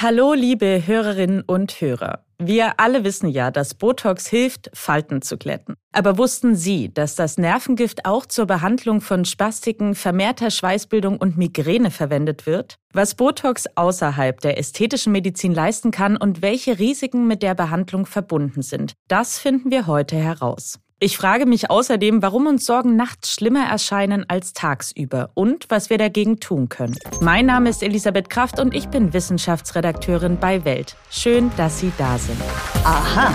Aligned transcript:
Hallo, 0.00 0.32
liebe 0.32 0.86
Hörerinnen 0.86 1.42
und 1.42 1.80
Hörer. 1.80 2.22
Wir 2.38 2.78
alle 2.78 3.02
wissen 3.02 3.28
ja, 3.28 3.50
dass 3.50 3.74
Botox 3.74 4.28
hilft, 4.28 4.70
Falten 4.72 5.22
zu 5.22 5.36
glätten. 5.36 5.74
Aber 5.90 6.18
wussten 6.18 6.54
Sie, 6.54 6.94
dass 6.94 7.16
das 7.16 7.36
Nervengift 7.36 8.04
auch 8.04 8.24
zur 8.24 8.46
Behandlung 8.46 9.00
von 9.00 9.24
Spastiken, 9.24 9.96
vermehrter 9.96 10.52
Schweißbildung 10.52 11.16
und 11.16 11.36
Migräne 11.36 11.90
verwendet 11.90 12.46
wird? 12.46 12.76
Was 12.92 13.16
Botox 13.16 13.64
außerhalb 13.74 14.40
der 14.40 14.56
ästhetischen 14.56 15.10
Medizin 15.10 15.52
leisten 15.52 15.90
kann 15.90 16.16
und 16.16 16.42
welche 16.42 16.78
Risiken 16.78 17.26
mit 17.26 17.42
der 17.42 17.56
Behandlung 17.56 18.06
verbunden 18.06 18.62
sind, 18.62 18.92
das 19.08 19.40
finden 19.40 19.72
wir 19.72 19.88
heute 19.88 20.14
heraus. 20.14 20.78
Ich 21.00 21.16
frage 21.16 21.46
mich 21.46 21.70
außerdem, 21.70 22.22
warum 22.22 22.48
uns 22.48 22.66
Sorgen 22.66 22.96
nachts 22.96 23.32
schlimmer 23.32 23.64
erscheinen 23.64 24.24
als 24.28 24.52
tagsüber 24.52 25.30
und 25.34 25.66
was 25.68 25.90
wir 25.90 25.98
dagegen 25.98 26.40
tun 26.40 26.68
können. 26.68 26.96
Mein 27.20 27.46
Name 27.46 27.70
ist 27.70 27.84
Elisabeth 27.84 28.28
Kraft 28.28 28.58
und 28.58 28.74
ich 28.74 28.88
bin 28.88 29.12
Wissenschaftsredakteurin 29.12 30.38
bei 30.40 30.64
Welt. 30.64 30.96
Schön, 31.10 31.52
dass 31.56 31.78
Sie 31.78 31.92
da 31.98 32.18
sind. 32.18 32.40
Aha. 32.82 33.32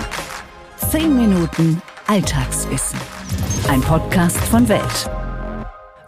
Zehn 0.76 1.16
Minuten 1.16 1.80
Alltagswissen. 2.06 2.98
Ein 3.70 3.80
Podcast 3.80 4.36
von 4.36 4.68
Welt. 4.68 5.10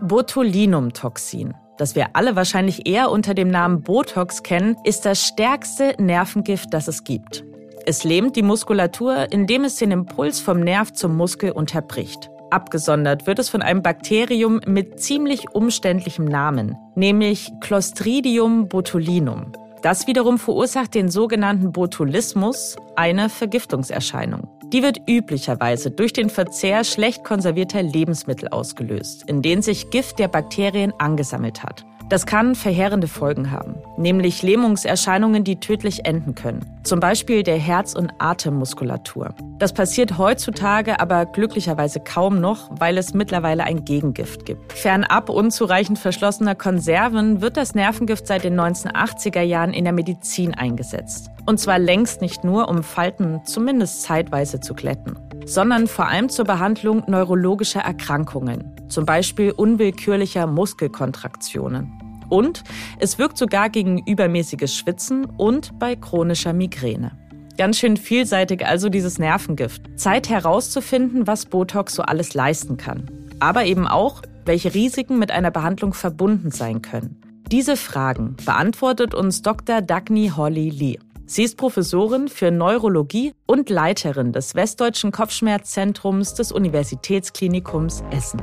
Botulinumtoxin 0.02 1.54
das 1.78 1.94
wir 1.94 2.08
alle 2.14 2.36
wahrscheinlich 2.36 2.88
eher 2.88 3.10
unter 3.10 3.34
dem 3.34 3.48
Namen 3.48 3.82
Botox 3.82 4.42
kennen, 4.42 4.76
ist 4.84 5.04
das 5.04 5.22
stärkste 5.22 5.94
Nervengift, 5.98 6.72
das 6.72 6.88
es 6.88 7.04
gibt. 7.04 7.44
Es 7.88 8.02
lähmt 8.02 8.34
die 8.34 8.42
Muskulatur, 8.42 9.30
indem 9.30 9.62
es 9.62 9.76
den 9.76 9.92
Impuls 9.92 10.40
vom 10.40 10.58
Nerv 10.58 10.92
zum 10.92 11.16
Muskel 11.16 11.52
unterbricht. 11.52 12.30
Abgesondert 12.50 13.28
wird 13.28 13.38
es 13.38 13.48
von 13.48 13.62
einem 13.62 13.80
Bakterium 13.80 14.60
mit 14.66 14.98
ziemlich 14.98 15.54
umständlichem 15.54 16.24
Namen, 16.24 16.76
nämlich 16.96 17.52
Clostridium 17.60 18.66
botulinum. 18.66 19.52
Das 19.82 20.08
wiederum 20.08 20.40
verursacht 20.40 20.96
den 20.96 21.08
sogenannten 21.08 21.70
Botulismus, 21.70 22.74
eine 22.96 23.28
Vergiftungserscheinung. 23.28 24.48
Die 24.72 24.82
wird 24.82 25.08
üblicherweise 25.08 25.92
durch 25.92 26.12
den 26.12 26.28
Verzehr 26.28 26.82
schlecht 26.82 27.22
konservierter 27.22 27.84
Lebensmittel 27.84 28.48
ausgelöst, 28.48 29.22
in 29.28 29.42
denen 29.42 29.62
sich 29.62 29.90
Gift 29.90 30.18
der 30.18 30.26
Bakterien 30.26 30.92
angesammelt 30.98 31.62
hat. 31.62 31.86
Das 32.08 32.24
kann 32.24 32.54
verheerende 32.54 33.08
Folgen 33.08 33.50
haben, 33.50 33.74
nämlich 33.96 34.40
Lähmungserscheinungen, 34.42 35.42
die 35.42 35.58
tödlich 35.58 36.06
enden 36.06 36.36
können. 36.36 36.64
Zum 36.84 37.00
Beispiel 37.00 37.42
der 37.42 37.58
Herz- 37.58 37.96
und 37.96 38.12
Atemmuskulatur. 38.18 39.34
Das 39.58 39.72
passiert 39.72 40.16
heutzutage 40.16 41.00
aber 41.00 41.26
glücklicherweise 41.26 41.98
kaum 41.98 42.40
noch, 42.40 42.70
weil 42.78 42.96
es 42.96 43.12
mittlerweile 43.12 43.64
ein 43.64 43.84
Gegengift 43.84 44.46
gibt. 44.46 44.72
Fernab 44.72 45.28
unzureichend 45.28 45.98
verschlossener 45.98 46.54
Konserven 46.54 47.40
wird 47.40 47.56
das 47.56 47.74
Nervengift 47.74 48.28
seit 48.28 48.44
den 48.44 48.54
1980er 48.54 49.42
Jahren 49.42 49.72
in 49.72 49.82
der 49.82 49.92
Medizin 49.92 50.54
eingesetzt. 50.54 51.30
Und 51.44 51.58
zwar 51.58 51.80
längst 51.80 52.20
nicht 52.20 52.44
nur, 52.44 52.68
um 52.68 52.84
Falten 52.84 53.40
zumindest 53.44 54.02
zeitweise 54.02 54.60
zu 54.60 54.74
glätten, 54.74 55.18
sondern 55.44 55.88
vor 55.88 56.06
allem 56.06 56.28
zur 56.28 56.44
Behandlung 56.44 57.02
neurologischer 57.08 57.80
Erkrankungen, 57.80 58.75
zum 58.88 59.06
Beispiel 59.06 59.50
unwillkürlicher 59.50 60.46
Muskelkontraktionen. 60.46 61.92
Und 62.28 62.64
es 62.98 63.18
wirkt 63.18 63.38
sogar 63.38 63.70
gegen 63.70 64.04
übermäßiges 64.04 64.74
Schwitzen 64.74 65.24
und 65.24 65.78
bei 65.78 65.94
chronischer 65.94 66.52
Migräne. 66.52 67.12
Ganz 67.56 67.78
schön 67.78 67.96
vielseitig 67.96 68.66
also 68.66 68.88
dieses 68.88 69.18
Nervengift. 69.18 69.82
Zeit 69.96 70.28
herauszufinden, 70.28 71.26
was 71.26 71.46
Botox 71.46 71.94
so 71.94 72.02
alles 72.02 72.34
leisten 72.34 72.76
kann. 72.76 73.10
Aber 73.40 73.64
eben 73.64 73.86
auch, 73.86 74.22
welche 74.44 74.74
Risiken 74.74 75.18
mit 75.18 75.30
einer 75.30 75.50
Behandlung 75.50 75.94
verbunden 75.94 76.50
sein 76.50 76.82
können. 76.82 77.20
Diese 77.50 77.76
Fragen 77.76 78.36
beantwortet 78.44 79.14
uns 79.14 79.40
Dr. 79.42 79.80
Dagny 79.80 80.32
Holly 80.36 80.68
Lee. 80.68 80.98
Sie 81.28 81.42
ist 81.42 81.56
Professorin 81.56 82.28
für 82.28 82.52
Neurologie 82.52 83.34
und 83.46 83.68
Leiterin 83.68 84.32
des 84.32 84.54
Westdeutschen 84.54 85.10
Kopfschmerzzentrums 85.10 86.34
des 86.34 86.52
Universitätsklinikums 86.52 88.04
Essen. 88.12 88.40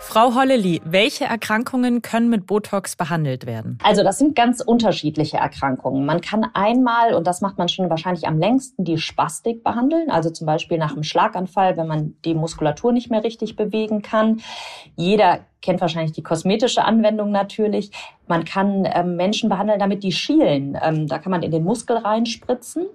Frau 0.00 0.34
Holleli, 0.34 0.82
welche 0.84 1.24
Erkrankungen 1.24 2.02
können 2.02 2.28
mit 2.28 2.46
Botox 2.46 2.94
behandelt 2.94 3.46
werden? 3.46 3.78
Also 3.82 4.02
das 4.02 4.18
sind 4.18 4.36
ganz 4.36 4.60
unterschiedliche 4.60 5.38
Erkrankungen. 5.38 6.04
Man 6.04 6.20
kann 6.20 6.44
einmal, 6.52 7.14
und 7.14 7.26
das 7.26 7.40
macht 7.40 7.56
man 7.56 7.68
schon 7.68 7.88
wahrscheinlich 7.88 8.26
am 8.26 8.38
längsten, 8.38 8.84
die 8.84 8.98
Spastik 8.98 9.64
behandeln, 9.64 10.10
also 10.10 10.28
zum 10.28 10.46
Beispiel 10.46 10.76
nach 10.76 10.92
einem 10.92 11.04
Schlaganfall, 11.04 11.78
wenn 11.78 11.86
man 11.86 12.16
die 12.24 12.34
Muskulatur 12.34 12.92
nicht 12.92 13.10
mehr 13.10 13.24
richtig 13.24 13.56
bewegen 13.56 14.02
kann. 14.02 14.40
Jeder 14.94 15.40
kennt 15.62 15.80
wahrscheinlich 15.80 16.12
die 16.12 16.22
kosmetische 16.22 16.84
Anwendung 16.84 17.30
natürlich. 17.30 17.90
Man 18.26 18.44
kann 18.44 18.88
ähm, 18.92 19.16
Menschen 19.16 19.48
behandeln, 19.48 19.78
damit 19.78 20.02
die 20.02 20.12
schielen. 20.12 20.78
Ähm, 20.82 21.06
da 21.06 21.18
kann 21.18 21.30
man 21.30 21.42
in 21.42 21.50
den 21.50 21.64
Muskel 21.64 21.96
reinspritzen. 21.96 22.86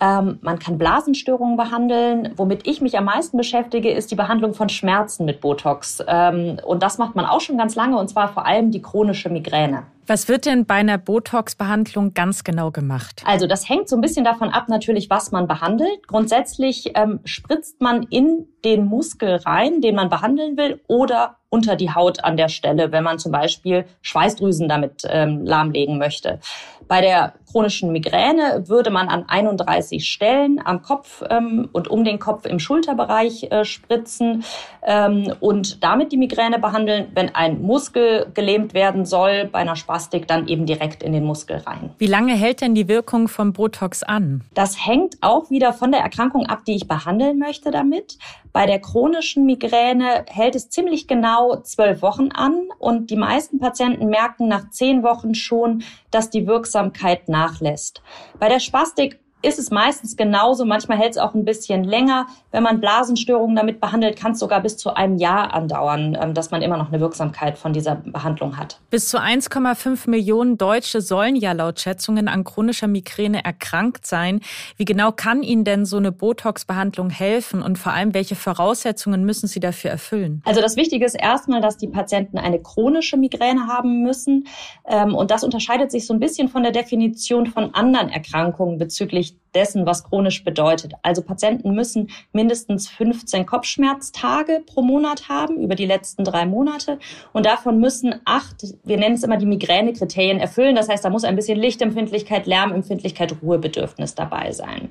Ähm, 0.00 0.38
man 0.42 0.58
kann 0.58 0.78
Blasenstörungen 0.78 1.56
behandeln. 1.56 2.32
Womit 2.36 2.66
ich 2.66 2.80
mich 2.80 2.98
am 2.98 3.04
meisten 3.04 3.36
beschäftige, 3.36 3.90
ist 3.90 4.10
die 4.10 4.16
Behandlung 4.16 4.54
von 4.54 4.68
Schmerzen 4.68 5.24
mit 5.24 5.40
Botox. 5.40 6.02
Ähm, 6.06 6.58
und 6.64 6.82
das 6.82 6.98
macht 6.98 7.14
man 7.14 7.24
auch 7.24 7.40
schon 7.40 7.56
ganz 7.56 7.76
lange, 7.76 7.98
und 7.98 8.08
zwar 8.08 8.28
vor 8.28 8.46
allem 8.46 8.70
die 8.70 8.82
chronische 8.82 9.28
Migräne. 9.28 9.84
Was 10.06 10.28
wird 10.28 10.46
denn 10.46 10.66
bei 10.66 10.74
einer 10.74 10.98
Botox-Behandlung 10.98 12.12
ganz 12.12 12.42
genau 12.42 12.70
gemacht? 12.70 13.22
Also 13.24 13.46
das 13.46 13.68
hängt 13.68 13.88
so 13.88 13.96
ein 13.96 14.00
bisschen 14.00 14.24
davon 14.24 14.48
ab, 14.50 14.68
natürlich, 14.68 15.08
was 15.10 15.30
man 15.30 15.46
behandelt. 15.46 16.08
Grundsätzlich 16.08 16.92
ähm, 16.94 17.20
spritzt 17.24 17.80
man 17.80 18.02
in 18.04 18.48
den 18.64 18.86
Muskel 18.86 19.36
rein, 19.36 19.80
den 19.80 19.94
man 19.94 20.08
behandeln 20.08 20.56
will, 20.56 20.80
oder 20.88 21.36
unter 21.50 21.76
die 21.76 21.90
Haut 21.90 22.24
an 22.24 22.36
der 22.36 22.48
Stelle, 22.48 22.92
wenn 22.92 23.04
man 23.04 23.18
zum 23.18 23.30
Beispiel 23.30 23.84
Schweißdrüsen 24.00 24.68
damit 24.68 25.02
ähm, 25.06 25.44
lahmlegen 25.44 25.98
möchte. 25.98 26.40
Bei 26.88 27.00
der 27.00 27.34
chronischen 27.52 27.92
Migräne 27.92 28.64
würde 28.66 28.90
man 28.90 29.08
an 29.08 29.24
31 29.28 30.08
Stellen 30.08 30.58
am 30.64 30.82
Kopf 30.82 31.22
ähm, 31.28 31.68
und 31.72 31.88
um 31.88 32.02
den 32.02 32.18
Kopf 32.18 32.46
im 32.46 32.58
Schulterbereich 32.58 33.44
äh, 33.50 33.64
spritzen 33.64 34.44
ähm, 34.82 35.32
und 35.40 35.84
damit 35.84 36.12
die 36.12 36.16
Migräne 36.16 36.58
behandeln. 36.58 37.08
Wenn 37.14 37.34
ein 37.34 37.60
Muskel 37.60 38.26
gelähmt 38.32 38.72
werden 38.72 39.04
soll, 39.04 39.50
bei 39.52 39.58
einer 39.58 39.76
Spastik 39.76 40.26
dann 40.26 40.48
eben 40.48 40.64
direkt 40.64 41.02
in 41.02 41.12
den 41.12 41.24
Muskel 41.24 41.58
rein. 41.58 41.90
Wie 41.98 42.06
lange 42.06 42.32
hält 42.32 42.62
denn 42.62 42.74
die 42.74 42.88
Wirkung 42.88 43.28
von 43.28 43.52
Botox 43.52 44.02
an? 44.02 44.42
Das 44.54 44.86
hängt 44.86 45.18
auch 45.20 45.50
wieder 45.50 45.74
von 45.74 45.92
der 45.92 46.00
Erkrankung 46.00 46.46
ab, 46.46 46.64
die 46.66 46.74
ich 46.74 46.88
behandeln 46.88 47.38
möchte 47.38 47.70
damit. 47.70 48.16
Bei 48.52 48.66
der 48.66 48.80
chronischen 48.80 49.46
Migräne 49.46 50.24
hält 50.28 50.54
es 50.54 50.68
ziemlich 50.68 51.06
genau 51.06 51.56
zwölf 51.62 52.02
Wochen 52.02 52.28
an 52.32 52.68
und 52.78 53.10
die 53.10 53.16
meisten 53.16 53.58
Patienten 53.58 54.08
merken 54.08 54.46
nach 54.46 54.68
zehn 54.70 55.02
Wochen 55.02 55.34
schon, 55.34 55.82
dass 56.14 56.30
die 56.30 56.46
Wirksamkeit 56.46 57.28
nachlässt. 57.28 58.02
Bei 58.38 58.48
der 58.48 58.60
Spastik 58.60 59.18
ist 59.42 59.58
es 59.58 59.70
meistens 59.70 60.16
genauso. 60.16 60.64
Manchmal 60.64 60.98
hält 60.98 61.12
es 61.12 61.18
auch 61.18 61.34
ein 61.34 61.44
bisschen 61.44 61.84
länger. 61.84 62.26
Wenn 62.50 62.62
man 62.62 62.80
Blasenstörungen 62.80 63.56
damit 63.56 63.80
behandelt, 63.80 64.18
kann 64.18 64.32
es 64.32 64.38
sogar 64.38 64.60
bis 64.60 64.76
zu 64.76 64.94
einem 64.94 65.16
Jahr 65.16 65.52
andauern, 65.52 66.16
ähm, 66.20 66.34
dass 66.34 66.50
man 66.50 66.62
immer 66.62 66.76
noch 66.76 66.88
eine 66.88 67.00
Wirksamkeit 67.00 67.58
von 67.58 67.72
dieser 67.72 67.96
Behandlung 67.96 68.56
hat. 68.56 68.80
Bis 68.90 69.08
zu 69.08 69.18
1,5 69.18 70.08
Millionen 70.08 70.58
Deutsche 70.58 71.00
sollen 71.00 71.36
ja 71.36 71.52
laut 71.52 71.80
Schätzungen 71.80 72.28
an 72.28 72.44
chronischer 72.44 72.86
Migräne 72.86 73.44
erkrankt 73.44 74.06
sein. 74.06 74.40
Wie 74.76 74.84
genau 74.84 75.12
kann 75.12 75.42
Ihnen 75.42 75.64
denn 75.64 75.84
so 75.84 75.96
eine 75.96 76.12
Botox-Behandlung 76.12 77.10
helfen 77.10 77.62
und 77.62 77.78
vor 77.78 77.92
allem, 77.92 78.14
welche 78.14 78.36
Voraussetzungen 78.36 79.24
müssen 79.24 79.48
Sie 79.48 79.60
dafür 79.60 79.90
erfüllen? 79.90 80.42
Also 80.44 80.60
das 80.60 80.76
Wichtige 80.76 81.04
ist 81.04 81.14
erstmal, 81.14 81.60
dass 81.60 81.76
die 81.76 81.88
Patienten 81.88 82.38
eine 82.38 82.60
chronische 82.60 83.16
Migräne 83.16 83.66
haben 83.66 84.02
müssen. 84.02 84.46
Ähm, 84.86 85.14
und 85.14 85.30
das 85.30 85.44
unterscheidet 85.44 85.90
sich 85.90 86.06
so 86.06 86.14
ein 86.14 86.20
bisschen 86.20 86.48
von 86.48 86.62
der 86.62 86.72
Definition 86.72 87.46
von 87.46 87.74
anderen 87.74 88.08
Erkrankungen 88.08 88.78
bezüglich 88.78 89.31
dessen, 89.54 89.86
was 89.86 90.04
chronisch 90.04 90.44
bedeutet. 90.44 90.92
Also 91.02 91.22
Patienten 91.22 91.74
müssen 91.74 92.08
mindestens 92.32 92.88
15 92.88 93.46
Kopfschmerztage 93.46 94.62
pro 94.66 94.82
Monat 94.82 95.28
haben 95.28 95.58
über 95.58 95.74
die 95.74 95.86
letzten 95.86 96.24
drei 96.24 96.46
Monate 96.46 96.98
und 97.32 97.46
davon 97.46 97.78
müssen 97.78 98.14
acht, 98.24 98.64
wir 98.84 98.96
nennen 98.96 99.14
es 99.14 99.22
immer 99.22 99.36
die 99.36 99.46
Migränekriterien 99.46 100.40
erfüllen. 100.40 100.74
Das 100.74 100.88
heißt, 100.88 101.04
da 101.04 101.10
muss 101.10 101.24
ein 101.24 101.36
bisschen 101.36 101.58
Lichtempfindlichkeit, 101.58 102.46
Lärmempfindlichkeit, 102.46 103.36
Ruhebedürfnis 103.42 104.14
dabei 104.14 104.52
sein. 104.52 104.90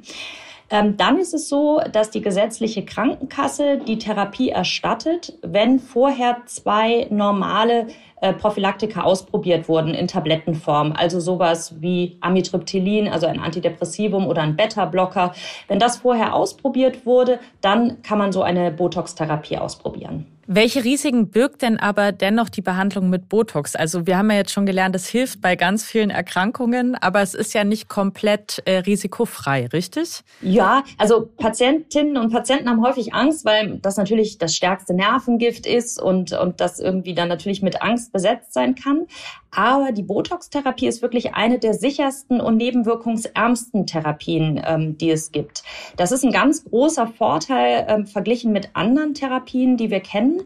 Ähm, 0.71 0.95
dann 0.95 1.19
ist 1.19 1.33
es 1.33 1.49
so, 1.49 1.81
dass 1.91 2.11
die 2.11 2.21
gesetzliche 2.21 2.85
Krankenkasse 2.85 3.77
die 3.77 3.97
Therapie 3.97 4.49
erstattet, 4.49 5.37
wenn 5.41 5.79
vorher 5.79 6.37
zwei 6.45 7.07
normale 7.09 7.87
äh, 8.21 8.31
Prophylaktika 8.31 9.01
ausprobiert 9.01 9.67
wurden 9.67 9.93
in 9.93 10.07
Tablettenform, 10.07 10.93
also 10.95 11.19
sowas 11.19 11.81
wie 11.81 12.17
Amitriptylin, 12.21 13.09
also 13.09 13.27
ein 13.27 13.39
Antidepressivum 13.39 14.27
oder 14.27 14.43
ein 14.43 14.55
Beta-Blocker. 14.55 15.33
Wenn 15.67 15.79
das 15.79 15.97
vorher 15.97 16.33
ausprobiert 16.33 17.05
wurde, 17.05 17.39
dann 17.59 18.01
kann 18.01 18.17
man 18.17 18.31
so 18.31 18.41
eine 18.41 18.71
Botox-Therapie 18.71 19.57
ausprobieren. 19.57 20.25
Welche 20.47 20.83
Risiken 20.83 21.29
birgt 21.29 21.61
denn 21.61 21.77
aber 21.77 22.11
dennoch 22.11 22.49
die 22.49 22.61
Behandlung 22.61 23.09
mit 23.09 23.29
Botox? 23.29 23.75
Also 23.75 24.07
wir 24.07 24.17
haben 24.17 24.29
ja 24.31 24.37
jetzt 24.37 24.51
schon 24.51 24.65
gelernt, 24.65 24.95
es 24.95 25.07
hilft 25.07 25.41
bei 25.41 25.55
ganz 25.55 25.83
vielen 25.83 26.09
Erkrankungen, 26.09 26.95
aber 26.95 27.21
es 27.21 27.33
ist 27.33 27.53
ja 27.53 27.63
nicht 27.63 27.89
komplett 27.89 28.61
äh, 28.65 28.77
risikofrei, 28.77 29.67
richtig? 29.67 30.21
Ja, 30.41 30.83
also 30.97 31.29
Patientinnen 31.37 32.17
und 32.17 32.31
Patienten 32.31 32.69
haben 32.69 32.83
häufig 32.83 33.13
Angst, 33.13 33.45
weil 33.45 33.77
das 33.77 33.97
natürlich 33.97 34.37
das 34.37 34.55
stärkste 34.55 34.93
Nervengift 34.93 35.65
ist 35.65 36.01
und, 36.01 36.33
und 36.33 36.59
das 36.59 36.79
irgendwie 36.79 37.13
dann 37.13 37.29
natürlich 37.29 37.61
mit 37.61 37.81
Angst 37.81 38.11
besetzt 38.11 38.53
sein 38.53 38.75
kann. 38.75 39.07
Aber 39.51 39.91
die 39.91 40.03
Botox-Therapie 40.03 40.87
ist 40.87 41.01
wirklich 41.01 41.35
eine 41.35 41.59
der 41.59 41.73
sichersten 41.73 42.39
und 42.39 42.55
nebenwirkungsärmsten 42.55 43.85
Therapien, 43.85 44.61
ähm, 44.65 44.97
die 44.97 45.11
es 45.11 45.33
gibt. 45.33 45.63
Das 45.97 46.13
ist 46.13 46.23
ein 46.23 46.31
ganz 46.31 46.63
großer 46.63 47.07
Vorteil 47.07 47.85
ähm, 47.89 48.07
verglichen 48.07 48.53
mit 48.53 48.69
anderen 48.73 49.13
Therapien, 49.13 49.75
die 49.75 49.91
wir 49.91 49.99
kennen. 49.99 50.43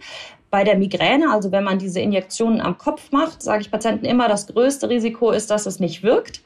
Bei 0.55 0.63
der 0.63 0.77
Migräne, 0.77 1.33
also 1.33 1.51
wenn 1.51 1.65
man 1.65 1.79
diese 1.79 1.99
Injektionen 1.99 2.61
am 2.61 2.77
Kopf 2.77 3.11
macht, 3.11 3.43
sage 3.43 3.59
ich 3.61 3.71
Patienten 3.71 4.05
immer, 4.05 4.29
das 4.29 4.47
größte 4.47 4.87
Risiko 4.87 5.31
ist, 5.31 5.51
dass 5.51 5.65
es 5.65 5.81
nicht 5.81 6.01
wirkt. 6.01 6.39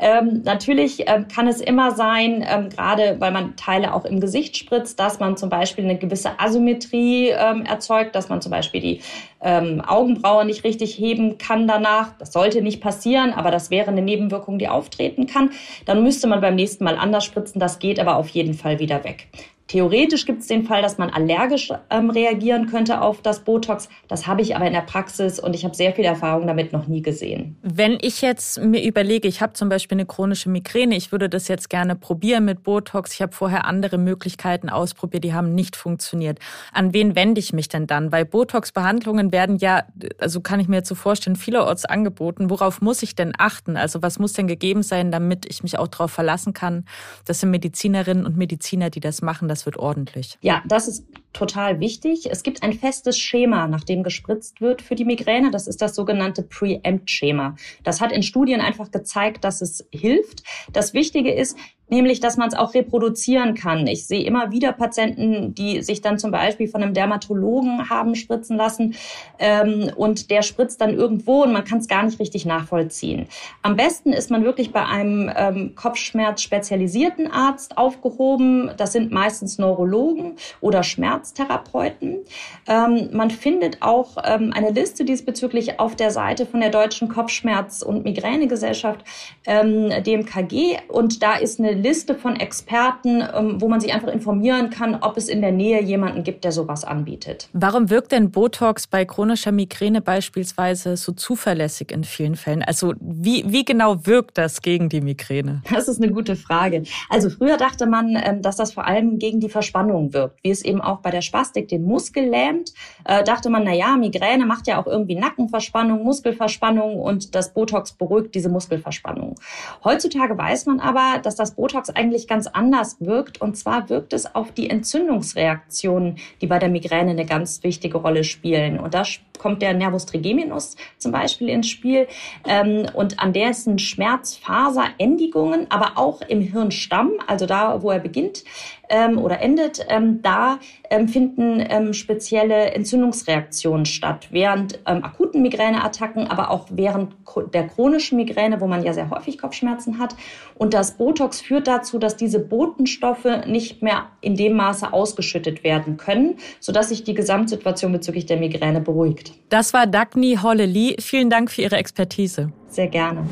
Ähm, 0.00 0.42
natürlich 0.44 1.04
ähm, 1.06 1.28
kann 1.28 1.46
es 1.46 1.60
immer 1.60 1.92
sein, 1.92 2.44
ähm, 2.44 2.70
gerade 2.70 3.20
weil 3.20 3.30
man 3.30 3.54
Teile 3.54 3.94
auch 3.94 4.04
im 4.04 4.18
Gesicht 4.18 4.56
spritzt, 4.56 4.98
dass 4.98 5.20
man 5.20 5.36
zum 5.36 5.48
Beispiel 5.48 5.84
eine 5.84 5.96
gewisse 5.96 6.40
Asymmetrie 6.40 7.28
ähm, 7.28 7.64
erzeugt, 7.64 8.16
dass 8.16 8.28
man 8.28 8.42
zum 8.42 8.50
Beispiel 8.50 8.80
die 8.80 9.00
ähm, 9.40 9.80
Augenbraue 9.80 10.44
nicht 10.44 10.64
richtig 10.64 10.98
heben 10.98 11.38
kann 11.38 11.68
danach. 11.68 12.18
Das 12.18 12.32
sollte 12.32 12.62
nicht 12.62 12.80
passieren, 12.80 13.32
aber 13.32 13.52
das 13.52 13.70
wäre 13.70 13.92
eine 13.92 14.02
Nebenwirkung, 14.02 14.58
die 14.58 14.66
auftreten 14.66 15.28
kann. 15.28 15.50
Dann 15.86 16.02
müsste 16.02 16.26
man 16.26 16.40
beim 16.40 16.56
nächsten 16.56 16.82
Mal 16.82 16.96
anders 16.96 17.24
spritzen. 17.24 17.60
Das 17.60 17.78
geht 17.78 18.00
aber 18.00 18.16
auf 18.16 18.28
jeden 18.30 18.54
Fall 18.54 18.80
wieder 18.80 19.04
weg. 19.04 19.28
Theoretisch 19.72 20.26
gibt 20.26 20.42
es 20.42 20.48
den 20.48 20.66
Fall, 20.66 20.82
dass 20.82 20.98
man 20.98 21.08
allergisch 21.08 21.72
ähm, 21.88 22.10
reagieren 22.10 22.66
könnte 22.66 23.00
auf 23.00 23.22
das 23.22 23.40
Botox. 23.40 23.88
Das 24.06 24.26
habe 24.26 24.42
ich 24.42 24.54
aber 24.54 24.66
in 24.66 24.74
der 24.74 24.82
Praxis 24.82 25.40
und 25.40 25.54
ich 25.54 25.64
habe 25.64 25.74
sehr 25.74 25.94
viel 25.94 26.04
Erfahrung 26.04 26.46
damit 26.46 26.74
noch 26.74 26.88
nie 26.88 27.00
gesehen. 27.00 27.56
Wenn 27.62 27.96
ich 28.02 28.20
jetzt 28.20 28.60
mir 28.60 28.84
überlege, 28.84 29.26
ich 29.26 29.40
habe 29.40 29.54
zum 29.54 29.70
Beispiel 29.70 29.96
eine 29.96 30.04
chronische 30.04 30.50
Migräne, 30.50 30.94
ich 30.94 31.10
würde 31.10 31.30
das 31.30 31.48
jetzt 31.48 31.70
gerne 31.70 31.96
probieren 31.96 32.44
mit 32.44 32.64
Botox. 32.64 33.14
Ich 33.14 33.22
habe 33.22 33.32
vorher 33.32 33.64
andere 33.64 33.96
Möglichkeiten 33.96 34.68
ausprobiert, 34.68 35.24
die 35.24 35.32
haben 35.32 35.54
nicht 35.54 35.74
funktioniert. 35.74 36.38
An 36.74 36.92
wen 36.92 37.16
wende 37.16 37.38
ich 37.38 37.54
mich 37.54 37.70
denn 37.70 37.86
dann? 37.86 38.12
Weil 38.12 38.26
Botox-Behandlungen 38.26 39.32
werden 39.32 39.56
ja, 39.56 39.84
also 40.18 40.42
kann 40.42 40.60
ich 40.60 40.68
mir 40.68 40.76
jetzt 40.76 40.90
so 40.90 40.94
vorstellen, 40.94 41.36
vielerorts 41.36 41.86
angeboten. 41.86 42.50
Worauf 42.50 42.82
muss 42.82 43.02
ich 43.02 43.14
denn 43.14 43.32
achten? 43.38 43.78
Also 43.78 44.02
was 44.02 44.18
muss 44.18 44.34
denn 44.34 44.48
gegeben 44.48 44.82
sein, 44.82 45.10
damit 45.10 45.46
ich 45.46 45.62
mich 45.62 45.78
auch 45.78 45.88
darauf 45.88 46.12
verlassen 46.12 46.52
kann? 46.52 46.84
Das 47.24 47.40
sind 47.40 47.50
Medizinerinnen 47.50 48.26
und 48.26 48.36
Mediziner, 48.36 48.90
die 48.90 49.00
das 49.00 49.22
machen. 49.22 49.48
Das 49.48 49.61
wird 49.66 49.76
ordentlich. 49.76 50.38
Ja, 50.40 50.62
das 50.66 50.88
ist 50.88 51.06
total 51.32 51.80
wichtig. 51.80 52.28
Es 52.30 52.42
gibt 52.42 52.62
ein 52.62 52.72
festes 52.72 53.18
Schema, 53.18 53.66
nach 53.66 53.84
dem 53.84 54.02
gespritzt 54.02 54.60
wird 54.60 54.82
für 54.82 54.94
die 54.94 55.04
Migräne. 55.04 55.50
Das 55.50 55.66
ist 55.66 55.82
das 55.82 55.94
sogenannte 55.94 56.42
Preempt-Schema. 56.42 57.56
Das 57.84 58.00
hat 58.00 58.12
in 58.12 58.22
Studien 58.22 58.60
einfach 58.60 58.90
gezeigt, 58.90 59.44
dass 59.44 59.62
es 59.62 59.86
hilft. 59.90 60.42
Das 60.72 60.94
Wichtige 60.94 61.32
ist, 61.32 61.56
nämlich 61.92 62.20
dass 62.20 62.38
man 62.38 62.48
es 62.48 62.54
auch 62.54 62.72
reproduzieren 62.72 63.54
kann. 63.54 63.86
Ich 63.86 64.06
sehe 64.06 64.24
immer 64.24 64.50
wieder 64.50 64.72
Patienten, 64.72 65.54
die 65.54 65.82
sich 65.82 66.00
dann 66.00 66.18
zum 66.18 66.30
Beispiel 66.30 66.66
von 66.66 66.82
einem 66.82 66.94
Dermatologen 66.94 67.90
haben 67.90 68.14
spritzen 68.14 68.56
lassen 68.56 68.94
ähm, 69.38 69.90
und 69.94 70.30
der 70.30 70.40
spritzt 70.40 70.80
dann 70.80 70.94
irgendwo 70.94 71.42
und 71.42 71.52
man 71.52 71.64
kann 71.64 71.78
es 71.78 71.88
gar 71.88 72.02
nicht 72.02 72.18
richtig 72.18 72.46
nachvollziehen. 72.46 73.26
Am 73.60 73.76
besten 73.76 74.14
ist 74.14 74.30
man 74.30 74.42
wirklich 74.42 74.72
bei 74.72 74.86
einem 74.86 75.30
ähm, 75.36 75.74
Kopfschmerz 75.74 76.40
spezialisierten 76.40 77.30
Arzt 77.30 77.76
aufgehoben. 77.76 78.70
Das 78.78 78.92
sind 78.92 79.12
meistens 79.12 79.58
Neurologen 79.58 80.36
oder 80.62 80.82
Schmerztherapeuten. 80.82 82.20
Ähm, 82.68 83.10
man 83.12 83.30
findet 83.30 83.82
auch 83.82 84.16
ähm, 84.24 84.52
eine 84.54 84.70
Liste 84.70 85.04
diesbezüglich 85.04 85.78
auf 85.78 85.94
der 85.94 86.10
Seite 86.10 86.46
von 86.46 86.60
der 86.60 86.70
Deutschen 86.70 87.08
Kopfschmerz- 87.08 87.82
und 87.82 88.04
Migränegesellschaft, 88.04 89.04
ähm, 89.44 89.90
DMKG. 90.02 90.78
Und 90.88 91.22
da 91.22 91.34
ist 91.34 91.60
eine 91.60 91.81
Liste 91.82 92.14
von 92.14 92.36
Experten, 92.36 93.22
ähm, 93.34 93.60
wo 93.60 93.68
man 93.68 93.80
sich 93.80 93.92
einfach 93.92 94.08
informieren 94.08 94.70
kann, 94.70 94.94
ob 95.00 95.16
es 95.16 95.28
in 95.28 95.40
der 95.40 95.52
Nähe 95.52 95.82
jemanden 95.82 96.22
gibt, 96.22 96.44
der 96.44 96.52
sowas 96.52 96.84
anbietet. 96.84 97.48
Warum 97.52 97.90
wirkt 97.90 98.12
denn 98.12 98.30
Botox 98.30 98.86
bei 98.86 99.04
chronischer 99.04 99.52
Migräne 99.52 100.00
beispielsweise 100.00 100.96
so 100.96 101.12
zuverlässig 101.12 101.90
in 101.90 102.04
vielen 102.04 102.36
Fällen? 102.36 102.62
Also 102.62 102.94
wie, 103.00 103.44
wie 103.46 103.64
genau 103.64 104.06
wirkt 104.06 104.38
das 104.38 104.62
gegen 104.62 104.88
die 104.88 105.00
Migräne? 105.00 105.62
Das 105.72 105.88
ist 105.88 106.00
eine 106.00 106.12
gute 106.12 106.36
Frage. 106.36 106.84
Also 107.08 107.28
früher 107.28 107.56
dachte 107.56 107.86
man, 107.86 108.16
ähm, 108.16 108.42
dass 108.42 108.56
das 108.56 108.72
vor 108.72 108.86
allem 108.86 109.18
gegen 109.18 109.40
die 109.40 109.48
Verspannung 109.48 110.12
wirkt, 110.12 110.38
wie 110.44 110.50
es 110.50 110.64
eben 110.64 110.80
auch 110.80 111.00
bei 111.00 111.10
der 111.10 111.22
Spastik 111.22 111.68
den 111.68 111.82
Muskel 111.82 112.24
lähmt. 112.28 112.72
Äh, 113.04 113.24
dachte 113.24 113.50
man, 113.50 113.64
na 113.64 113.74
ja, 113.74 113.96
Migräne 113.96 114.46
macht 114.46 114.68
ja 114.68 114.80
auch 114.80 114.86
irgendwie 114.86 115.16
Nackenverspannung, 115.16 116.04
Muskelverspannung 116.04 117.00
und 117.00 117.34
das 117.34 117.52
Botox 117.52 117.92
beruhigt 117.92 118.34
diese 118.34 118.48
Muskelverspannung. 118.48 119.34
Heutzutage 119.82 120.38
weiß 120.38 120.66
man 120.66 120.78
aber, 120.78 121.18
dass 121.20 121.34
das 121.34 121.56
Botox 121.56 121.61
eigentlich 121.90 122.28
ganz 122.28 122.46
anders 122.46 122.96
wirkt. 123.00 123.40
Und 123.40 123.56
zwar 123.56 123.88
wirkt 123.88 124.12
es 124.12 124.34
auf 124.34 124.52
die 124.52 124.68
Entzündungsreaktionen, 124.68 126.16
die 126.40 126.46
bei 126.46 126.58
der 126.58 126.68
Migräne 126.68 127.10
eine 127.12 127.26
ganz 127.26 127.62
wichtige 127.62 127.98
Rolle 127.98 128.24
spielen. 128.24 128.78
Und 128.78 128.94
da 128.94 129.04
kommt 129.38 129.62
der 129.62 129.74
Nervus 129.74 130.06
trigeminus 130.06 130.76
zum 130.98 131.12
Beispiel 131.12 131.48
ins 131.48 131.68
Spiel. 131.68 132.06
Ähm, 132.46 132.86
und 132.94 133.18
an 133.18 133.32
dessen 133.32 133.78
Schmerzfaserendigungen, 133.78 135.66
aber 135.70 135.92
auch 135.96 136.22
im 136.22 136.40
Hirnstamm, 136.40 137.12
also 137.26 137.46
da, 137.46 137.82
wo 137.82 137.90
er 137.90 137.98
beginnt, 137.98 138.44
ähm, 138.92 139.18
oder 139.18 139.40
endet, 139.40 139.84
ähm, 139.88 140.20
da 140.22 140.60
ähm, 140.90 141.08
finden 141.08 141.64
ähm, 141.68 141.94
spezielle 141.94 142.72
Entzündungsreaktionen 142.72 143.86
statt. 143.86 144.28
Während 144.30 144.78
ähm, 144.86 145.02
akuten 145.02 145.42
Migräneattacken, 145.42 146.28
aber 146.28 146.50
auch 146.50 146.68
während 146.70 147.14
der 147.52 147.66
chronischen 147.66 148.16
Migräne, 148.16 148.60
wo 148.60 148.66
man 148.66 148.84
ja 148.84 148.92
sehr 148.92 149.10
häufig 149.10 149.38
Kopfschmerzen 149.38 149.98
hat. 149.98 150.14
Und 150.54 150.74
das 150.74 150.92
Botox 150.98 151.40
führt 151.40 151.66
dazu, 151.66 151.98
dass 151.98 152.16
diese 152.16 152.38
Botenstoffe 152.38 153.46
nicht 153.46 153.82
mehr 153.82 154.10
in 154.20 154.36
dem 154.36 154.54
Maße 154.54 154.92
ausgeschüttet 154.92 155.64
werden 155.64 155.96
können, 155.96 156.36
sodass 156.60 156.90
sich 156.90 157.02
die 157.02 157.14
Gesamtsituation 157.14 157.92
bezüglich 157.92 158.26
der 158.26 158.36
Migräne 158.36 158.82
beruhigt. 158.82 159.32
Das 159.48 159.72
war 159.72 159.86
Dagny 159.86 160.38
Hollely. 160.42 160.96
Vielen 161.00 161.30
Dank 161.30 161.50
für 161.50 161.62
Ihre 161.62 161.76
Expertise. 161.76 162.52
Sehr 162.68 162.88
gerne. 162.88 163.26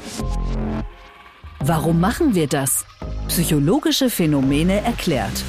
Warum 1.63 2.01
machen 2.01 2.35
wir 2.35 2.47
das? 2.47 2.87
Psychologische 3.29 4.09
Phänomene 4.09 4.81
erklärt. 4.83 5.45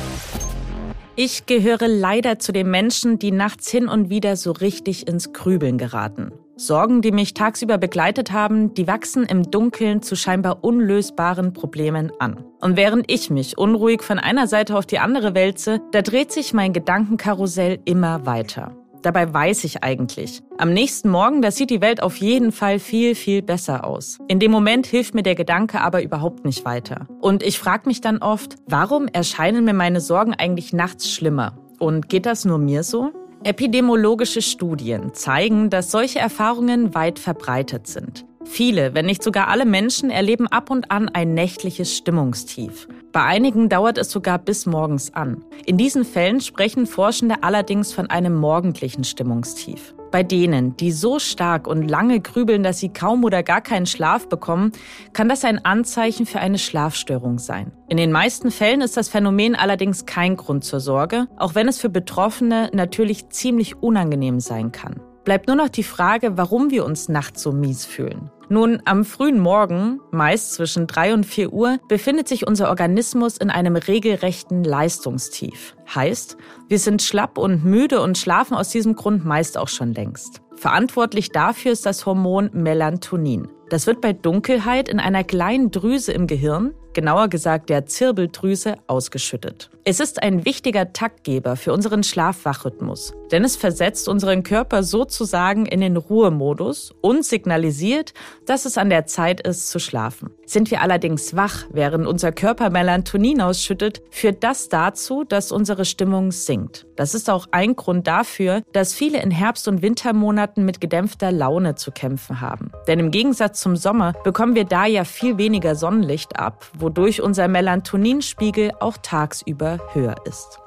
Ich 1.16 1.46
gehöre 1.46 1.88
leider 1.88 2.38
zu 2.38 2.52
den 2.52 2.70
Menschen, 2.70 3.18
die 3.18 3.32
nachts 3.32 3.72
hin 3.72 3.88
und 3.88 4.10
wieder 4.10 4.36
so 4.36 4.52
richtig 4.52 5.08
ins 5.08 5.32
Grübeln 5.32 5.78
geraten. 5.78 6.34
Sorgen, 6.58 7.02
die 7.02 7.14
mich 7.14 7.34
tagsüber 7.34 7.78
begleitet 7.78 8.34
haben, 8.34 8.74
die 8.74 8.88
wachsen 8.88 9.24
im 9.24 9.50
Dunkeln 9.50 10.02
zu 10.02 10.18
scheinbar 10.18 10.66
unlösbaren 10.66 11.54
Problemen 11.54 12.12
an. 12.20 12.44
Und 12.60 12.76
während 12.76 13.10
ich 13.10 13.30
mich 13.30 13.58
unruhig 13.58 14.04
von 14.04 14.20
einer 14.20 14.48
Seite 14.48 14.78
auf 14.78 14.86
die 14.86 15.00
andere 15.00 15.34
wälze, 15.34 15.80
da 15.94 16.02
dreht 16.02 16.34
sich 16.34 16.54
mein 16.54 16.74
Gedankenkarussell 16.74 17.80
immer 17.86 18.26
weiter. 18.26 18.76
Dabei 19.02 19.34
weiß 19.34 19.64
ich 19.64 19.84
eigentlich. 19.84 20.42
Am 20.58 20.74
nächsten 20.74 21.10
Morgen, 21.10 21.42
da 21.42 21.52
sieht 21.52 21.70
die 21.70 21.82
Welt 21.82 22.04
auf 22.04 22.18
jeden 22.18 22.52
Fall 22.52 22.80
viel, 22.80 23.16
viel 23.16 23.42
besser 23.42 23.86
aus. 23.86 24.20
In 24.28 24.40
dem 24.40 24.52
Moment 24.52 24.86
hilft 24.86 25.16
mir 25.16 25.24
der 25.24 25.36
Gedanke 25.36 25.82
aber 25.82 26.04
überhaupt 26.04 26.46
nicht 26.46 26.66
weiter. 26.66 27.08
Und 27.20 27.44
ich 27.44 27.58
frage 27.58 27.88
mich 27.88 28.02
dann 28.02 28.20
oft, 28.20 28.58
warum 28.68 29.08
erscheinen 29.08 29.66
mir 29.66 29.74
meine 29.74 30.02
Sorgen 30.02 30.34
eigentlich 30.34 30.74
nachts 30.74 31.10
schlimmer? 31.10 31.58
Und 31.80 32.10
geht 32.10 32.26
das 32.26 32.46
nur 32.46 32.60
mir 32.60 32.84
so? 32.84 33.12
Epidemiologische 33.44 34.44
Studien 34.44 35.16
zeigen, 35.16 35.72
dass 35.72 35.90
solche 35.90 36.20
Erfahrungen 36.20 36.94
weit 36.94 37.18
verbreitet 37.18 37.88
sind. 37.88 38.26
Viele, 38.44 38.94
wenn 38.94 39.06
nicht 39.08 39.24
sogar 39.24 39.48
alle 39.48 39.66
Menschen 39.66 40.12
erleben 40.12 40.48
ab 40.48 40.70
und 40.70 40.92
an 40.92 41.10
ein 41.10 41.34
nächtliches 41.34 41.96
Stimmungstief. 41.96 42.88
Bei 43.12 43.24
einigen 43.24 43.68
dauert 43.68 43.98
es 43.98 44.10
sogar 44.10 44.40
bis 44.40 44.66
morgens 44.66 45.14
an. 45.14 45.44
In 45.66 45.78
diesen 45.78 46.06
Fällen 46.06 46.40
sprechen 46.40 46.86
Forschende 46.88 47.44
allerdings 47.44 47.92
von 47.92 48.10
einem 48.10 48.36
morgendlichen 48.36 49.04
Stimmungstief. 49.04 49.94
Bei 50.12 50.24
denen, 50.24 50.78
die 50.78 50.92
so 50.92 51.20
stark 51.20 51.68
und 51.68 51.88
lange 51.88 52.22
grübeln, 52.22 52.64
dass 52.64 52.80
sie 52.80 52.90
kaum 52.90 53.24
oder 53.24 53.44
gar 53.44 53.62
keinen 53.62 53.86
Schlaf 53.86 54.30
bekommen, 54.30 54.72
kann 55.14 55.28
das 55.28 55.44
ein 55.44 55.64
Anzeichen 55.64 56.26
für 56.26 56.40
eine 56.40 56.58
Schlafstörung 56.58 57.38
sein. 57.38 57.72
In 57.90 57.98
den 57.98 58.12
meisten 58.12 58.50
Fällen 58.50 58.82
ist 58.82 58.96
das 58.96 59.10
Phänomen 59.10 59.56
allerdings 59.56 60.06
kein 60.06 60.38
Grund 60.38 60.64
zur 60.64 60.80
Sorge, 60.80 61.28
auch 61.38 61.56
wenn 61.56 61.68
es 61.68 61.80
für 61.80 61.90
Betroffene 61.90 62.70
natürlich 62.74 63.30
ziemlich 63.30 63.82
unangenehm 63.82 64.40
sein 64.40 64.72
kann. 64.72 65.02
Bleibt 65.24 65.48
nur 65.48 65.56
noch 65.56 65.70
die 65.70 65.84
Frage, 65.84 66.38
warum 66.38 66.72
wir 66.72 66.84
uns 66.84 67.08
nachts 67.08 67.44
so 67.44 67.52
mies 67.52 67.86
fühlen. 67.86 68.32
Nun, 68.50 68.82
am 68.86 69.06
frühen 69.06 69.40
Morgen, 69.40 70.02
meist 70.12 70.54
zwischen 70.54 70.88
drei 70.88 71.14
und 71.14 71.26
vier 71.26 71.54
Uhr, 71.54 71.78
befindet 71.88 72.28
sich 72.28 72.48
unser 72.48 72.70
Organismus 72.70 73.38
in 73.38 73.50
einem 73.50 73.76
regelrechten 73.76 74.64
Leistungstief. 74.64 75.76
Heißt, 75.94 76.38
wir 76.68 76.80
sind 76.80 77.02
schlapp 77.02 77.38
und 77.38 77.64
müde 77.64 78.02
und 78.02 78.18
schlafen 78.18 78.58
aus 78.58 78.70
diesem 78.70 78.96
Grund 78.96 79.24
meist 79.24 79.58
auch 79.58 79.70
schon 79.70 79.94
längst. 79.94 80.42
Verantwortlich 80.56 81.30
dafür 81.30 81.72
ist 81.72 81.86
das 81.86 82.06
Hormon 82.06 82.50
Melatonin. 82.52 83.48
Das 83.70 83.88
wird 83.88 84.02
bei 84.02 84.12
Dunkelheit 84.12 84.90
in 84.90 85.00
einer 85.00 85.24
kleinen 85.24 85.72
Drüse 85.72 86.12
im 86.12 86.28
Gehirn, 86.28 86.74
genauer 86.94 87.28
gesagt 87.28 87.70
der 87.70 87.86
Zirbeldrüse, 87.86 88.76
ausgeschüttet. 88.88 89.70
Es 89.84 90.00
ist 90.00 90.22
ein 90.22 90.46
wichtiger 90.46 90.94
Taktgeber 90.94 91.56
für 91.56 91.74
unseren 91.74 92.04
Schlafwachrhythmus, 92.04 93.14
denn 93.32 93.44
es 93.44 93.56
versetzt 93.56 94.08
unseren 94.08 94.44
Körper 94.44 94.84
sozusagen 94.84 95.66
in 95.66 95.82
den 95.82 95.98
Ruhemodus 95.98 96.94
und 97.02 97.26
signalisiert, 97.26 98.14
dass 98.46 98.66
es 98.66 98.78
an 98.78 98.92
der 98.92 99.08
Zeit 99.08 99.42
ist 99.42 99.72
zu 99.72 99.80
schlafen. 99.80 100.30
Sind 100.46 100.70
wir 100.70 100.82
allerdings 100.82 101.36
wach, 101.36 101.66
während 101.72 102.06
unser 102.06 102.32
Körper 102.32 102.70
Melatonin 102.70 103.42
ausschüttet, 103.42 104.04
führt 104.12 104.44
das 104.44 104.70
dazu, 104.70 105.24
dass 105.24 105.52
unsere 105.52 105.86
Stimmung 105.86 106.32
sinkt. 106.32 106.86
Das 106.96 107.16
ist 107.16 107.30
auch 107.30 107.48
ein 107.52 107.76
Grund 107.76 108.06
dafür, 108.06 108.62
dass 108.74 108.94
viele 108.94 109.20
in 109.24 109.32
Herbst- 109.32 109.68
und 109.68 109.82
Wintermonaten 109.82 110.64
mit 110.64 110.80
gedämpfter 110.80 111.32
Laune 111.32 111.74
zu 111.74 111.92
kämpfen 111.92 112.42
haben. 112.42 112.72
Denn 112.88 113.00
im 113.00 113.10
Gegensatz 113.10 113.62
zum 113.62 113.76
Sommer 113.76 114.14
bekommen 114.24 114.54
wir 114.54 114.66
da 114.66 114.86
ja 114.86 115.06
viel 115.06 115.40
weniger 115.40 115.74
Sonnenlicht 115.74 116.38
ab, 116.38 116.70
wodurch 116.82 117.22
unser 117.22 117.48
Melatoninspiegel 117.48 118.72
auch 118.80 118.98
tagsüber 118.98 119.80
höher 119.94 120.16
ist. 120.26 120.60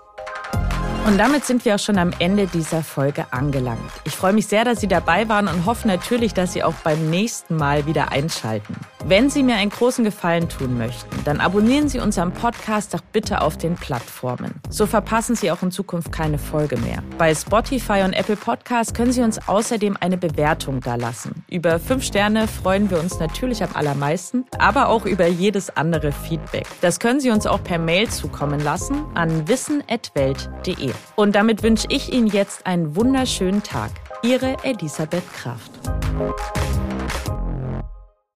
Und 1.07 1.19
damit 1.19 1.45
sind 1.45 1.67
wir 1.67 1.75
auch 1.75 1.79
schon 1.79 1.99
am 1.99 2.13
Ende 2.19 2.47
dieser 2.47 2.83
Folge 2.83 3.27
angelangt. 3.31 3.79
Ich 4.05 4.17
freue 4.17 4.33
mich 4.33 4.47
sehr, 4.47 4.65
dass 4.65 4.81
Sie 4.81 4.89
dabei 4.89 5.29
waren 5.29 5.49
und 5.49 5.67
hoffe 5.67 5.87
natürlich, 5.87 6.33
dass 6.33 6.55
Sie 6.55 6.63
auch 6.63 6.73
beim 6.83 7.11
nächsten 7.11 7.57
Mal 7.57 7.85
wieder 7.85 8.11
einschalten. 8.11 8.75
Wenn 9.07 9.29
Sie 9.29 9.43
mir 9.43 9.57
einen 9.57 9.71
großen 9.71 10.03
Gefallen 10.03 10.49
tun 10.49 10.79
möchten, 10.79 11.23
dann 11.25 11.41
abonnieren 11.41 11.89
Sie 11.89 11.99
unseren 11.99 12.33
Podcast 12.33 12.95
doch 12.95 13.03
bitte 13.03 13.43
auf 13.43 13.59
den 13.59 13.75
Plattformen. 13.75 14.55
So 14.71 14.87
verpassen 14.87 15.37
Sie 15.37 15.51
auch 15.51 15.63
in 15.63 15.71
Zukunft 15.71 16.11
keine 16.11 16.39
Folge 16.39 16.79
mehr. 16.79 17.03
Bei 17.19 17.35
Spotify 17.35 18.01
und 18.03 18.15
Apple 18.15 18.37
Podcasts 18.37 18.95
können 18.95 19.13
Sie 19.13 19.21
uns 19.21 19.47
außerdem 19.47 19.99
eine 20.01 20.17
Bewertung 20.17 20.81
dalassen. 20.81 21.45
Über 21.51 21.79
fünf 21.79 22.03
Sterne 22.03 22.49
freuen 22.49 22.91
wir 22.91 22.99
uns 22.99 23.19
natürlich 23.19 23.63
am 23.63 23.75
allermeisten, 23.75 24.47
aber 24.59 24.89
auch 24.89 25.05
über 25.05 25.27
jedes 25.27 25.69
andere 25.77 26.11
Feedback. 26.11 26.67
Das 26.81 26.99
können 26.99 27.21
Sie 27.21 27.31
uns 27.31 27.47
auch 27.47 27.63
per 27.63 27.79
Mail 27.79 28.09
zukommen 28.09 28.61
lassen 28.61 29.05
an 29.13 29.47
wissen.welt.de. 29.47 30.93
Und 31.15 31.35
damit 31.35 31.63
wünsche 31.63 31.89
ich 31.91 32.11
Ihnen 32.11 32.29
jetzt 32.29 32.67
einen 32.67 32.97
wunderschönen 32.97 33.63
Tag. 33.63 33.91
Ihre 34.23 34.57
Elisabeth 34.65 35.31
Kraft. 35.35 35.73